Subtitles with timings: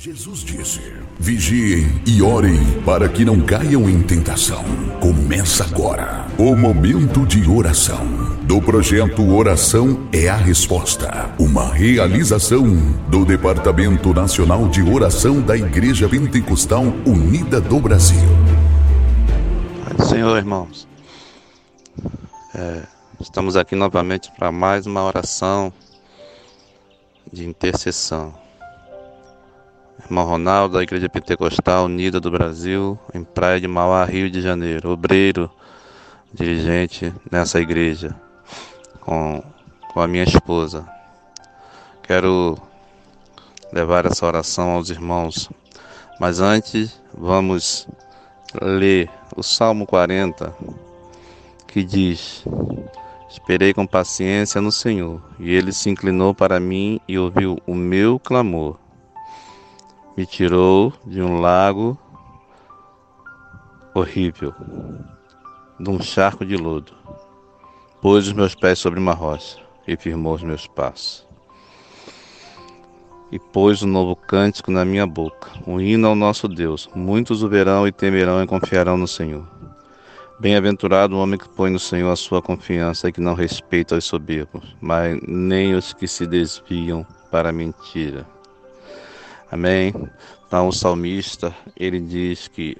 [0.00, 0.80] Jesus disse:
[1.18, 4.62] Vigiem e orem para que não caiam em tentação.
[5.00, 8.06] Começa agora o momento de oração
[8.44, 12.64] do projeto Oração é a Resposta, uma realização
[13.08, 18.28] do Departamento Nacional de Oração da Igreja Pentecostal Unida do Brasil.
[20.08, 20.86] Senhor, irmãos,
[22.54, 22.86] é,
[23.20, 25.72] estamos aqui novamente para mais uma oração
[27.32, 28.32] de intercessão
[30.04, 34.90] Irmão Ronaldo, da Igreja Pentecostal Unida do Brasil, em Praia de Mauá, Rio de Janeiro,
[34.90, 35.50] obreiro,
[36.32, 38.14] dirigente nessa igreja,
[39.00, 39.42] com,
[39.92, 40.88] com a minha esposa.
[42.02, 42.56] Quero
[43.72, 45.50] levar essa oração aos irmãos,
[46.20, 47.88] mas antes vamos
[48.62, 50.54] ler o Salmo 40,
[51.66, 52.44] que diz:
[53.28, 58.18] Esperei com paciência no Senhor, e ele se inclinou para mim e ouviu o meu
[58.18, 58.78] clamor
[60.18, 61.96] me tirou de um lago
[63.94, 64.52] horrível,
[65.78, 66.92] de um charco de lodo.
[68.02, 71.24] Pôs os meus pés sobre uma rocha e firmou os meus passos.
[73.30, 76.90] E pôs um novo cântico na minha boca, um hino ao nosso Deus.
[76.96, 79.46] Muitos o verão e temerão e confiarão no Senhor.
[80.40, 84.04] Bem-aventurado o homem que põe no Senhor a sua confiança e que não respeita os
[84.04, 88.26] soberbos, mas nem os que se desviam para a mentira.
[89.50, 89.94] Amém?
[90.46, 92.76] Então o salmista, ele diz que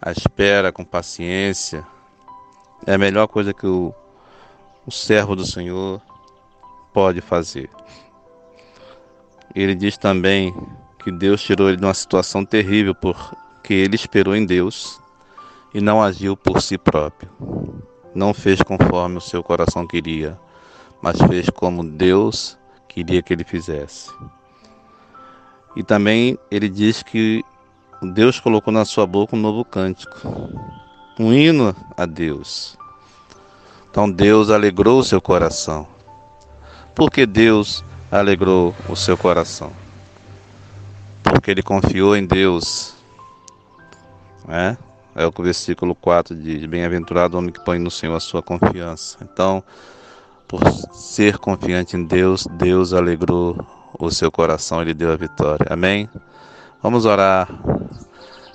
[0.00, 1.86] a espera com paciência
[2.86, 3.94] é a melhor coisa que o,
[4.86, 6.00] o servo do Senhor
[6.92, 7.68] pode fazer.
[9.54, 10.54] Ele diz também
[11.02, 15.00] que Deus tirou ele de uma situação terrível porque ele esperou em Deus
[15.74, 17.30] e não agiu por si próprio.
[18.14, 20.38] Não fez conforme o seu coração queria,
[21.02, 24.10] mas fez como Deus queria que ele fizesse.
[25.76, 27.44] E também ele diz que
[28.02, 30.16] Deus colocou na sua boca um novo cântico,
[31.20, 32.76] um hino a Deus.
[33.90, 35.86] Então Deus alegrou o seu coração.
[36.94, 39.70] Por que Deus alegrou o seu coração?
[41.22, 42.94] Porque ele confiou em Deus.
[44.48, 44.76] É,
[45.14, 48.20] é o que o versículo 4 diz: Bem-aventurado o homem que põe no Senhor a
[48.20, 49.18] sua confiança.
[49.22, 49.62] Então,
[50.46, 53.56] por ser confiante em Deus, Deus alegrou
[53.98, 55.66] o seu coração ele deu a vitória.
[55.70, 56.08] Amém?
[56.82, 57.48] Vamos orar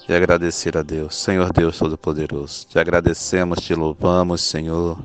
[0.08, 1.16] e agradecer a Deus.
[1.16, 4.98] Senhor Deus Todo-Poderoso, te agradecemos, te louvamos, Senhor,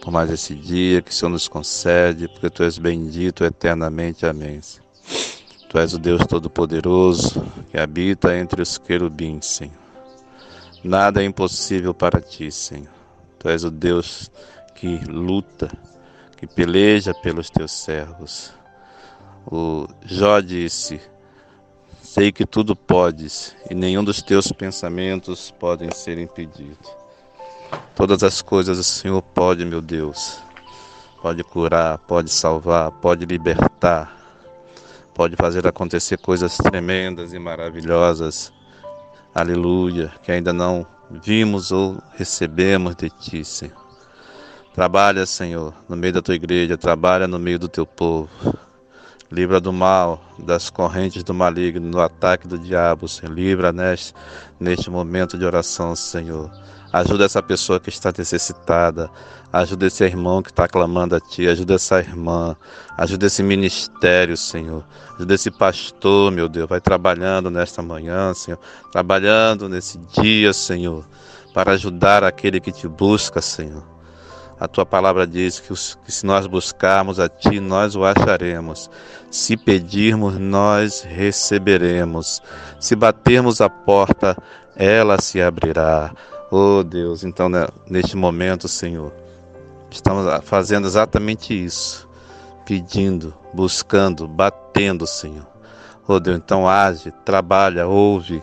[0.00, 4.26] por mais esse dia que o Senhor nos concede, porque tu és bendito eternamente.
[4.26, 4.60] Amém.
[5.68, 9.82] Tu és o Deus Todo-Poderoso que habita entre os querubins, Senhor.
[10.84, 12.90] Nada é impossível para ti, Senhor.
[13.38, 14.30] Tu és o Deus
[14.74, 15.70] que luta,
[16.36, 18.52] que peleja pelos teus servos.
[19.46, 21.00] O Jó disse:
[22.00, 26.90] Sei que tudo podes, e nenhum dos teus pensamentos podem ser impedidos.
[27.94, 30.38] Todas as coisas o Senhor pode, meu Deus.
[31.20, 34.14] Pode curar, pode salvar, pode libertar,
[35.14, 38.52] pode fazer acontecer coisas tremendas e maravilhosas.
[39.34, 43.80] Aleluia, que ainda não vimos ou recebemos de ti, Senhor.
[44.74, 48.28] Trabalha, Senhor, no meio da tua igreja, trabalha no meio do teu povo.
[49.32, 53.32] Livra do mal, das correntes do maligno, do ataque do diabo, Senhor.
[53.32, 54.12] Livra neste,
[54.60, 56.50] neste momento de oração, Senhor.
[56.92, 59.10] Ajuda essa pessoa que está necessitada.
[59.50, 61.48] Ajuda esse irmão que está clamando a Ti.
[61.48, 62.54] Ajuda essa irmã.
[62.98, 64.84] Ajuda esse ministério, Senhor.
[65.16, 66.68] Ajuda esse pastor, meu Deus.
[66.68, 68.60] Vai trabalhando nesta manhã, Senhor.
[68.92, 71.06] Trabalhando nesse dia, Senhor.
[71.54, 73.91] Para ajudar aquele que te busca, Senhor.
[74.58, 75.68] A tua palavra diz que,
[76.04, 78.90] que, se nós buscarmos a ti, nós o acharemos.
[79.30, 82.40] Se pedirmos, nós receberemos.
[82.78, 84.36] Se batermos a porta,
[84.76, 86.12] ela se abrirá.
[86.50, 89.12] Oh Deus, então né, neste momento, Senhor,
[89.90, 92.08] estamos fazendo exatamente isso.
[92.64, 95.46] Pedindo, buscando, batendo, Senhor.
[96.06, 98.42] Oh Deus, então age, trabalha, ouve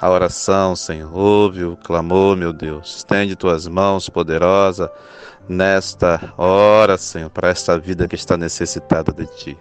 [0.00, 1.14] a oração, Senhor.
[1.14, 2.96] Ouve o clamor, meu Deus.
[2.96, 4.90] Estende tuas mãos poderosa
[5.50, 9.58] nesta hora, Senhor, para esta vida que está necessitada de Ti.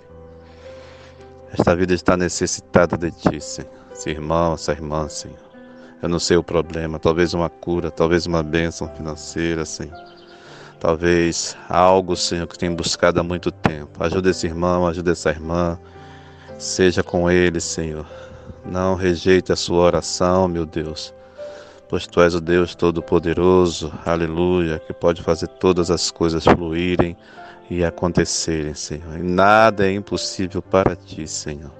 [1.51, 3.71] Esta vida está necessitada de Ti, Senhor.
[3.91, 5.39] Esse irmão, essa irmã, Senhor.
[5.99, 9.97] Eu não sei o problema, talvez uma cura, talvez uma bênção financeira, Senhor.
[10.79, 14.01] Talvez algo, Senhor, que tem buscado há muito tempo.
[14.03, 15.77] Ajuda esse irmão, ajuda essa irmã.
[16.59, 18.05] Seja com ele, Senhor.
[18.63, 21.13] Não rejeite a sua oração, meu Deus
[21.89, 27.17] pois tu és o Deus Todo-Poderoso, aleluia, que pode fazer todas as coisas fluírem
[27.67, 29.17] e acontecerem, Senhor.
[29.17, 31.71] E nada é impossível para ti, Senhor.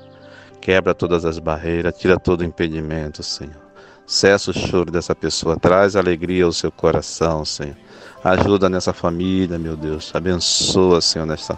[0.59, 3.69] Quebra todas as barreiras, tira todo impedimento, Senhor.
[4.05, 7.77] Cessa o choro dessa pessoa, traz alegria ao seu coração, Senhor.
[8.23, 10.11] Ajuda nessa família, meu Deus.
[10.15, 11.57] Abençoa, Senhor, nesta,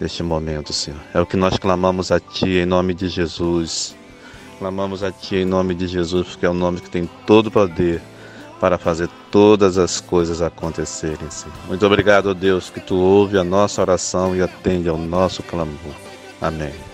[0.00, 0.98] neste momento, Senhor.
[1.12, 3.94] É o que nós clamamos a Ti em nome de Jesus.
[4.58, 7.50] Clamamos a Ti em nome de Jesus, porque é o nome que tem todo o
[7.50, 8.02] poder
[8.58, 11.54] para fazer todas as coisas acontecerem, Senhor.
[11.68, 15.94] Muito obrigado, Deus, que Tu ouve a nossa oração e atende ao nosso clamor.
[16.40, 16.87] Amém.